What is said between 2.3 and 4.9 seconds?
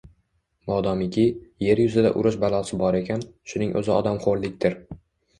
balosi bor ekan, shuning o’zi odamxo’rlikdir.